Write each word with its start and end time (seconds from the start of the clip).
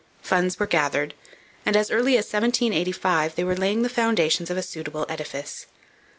Funds 0.23 0.57
were 0.57 0.65
gathered, 0.65 1.13
and 1.63 1.77
as 1.77 1.91
early 1.91 2.13
as 2.17 2.25
1785 2.25 3.35
they 3.35 3.43
were 3.43 3.53
laying 3.55 3.83
the 3.83 3.87
foundations 3.87 4.49
of 4.49 4.57
a 4.57 4.63
suitable 4.63 5.05
edifice. 5.07 5.67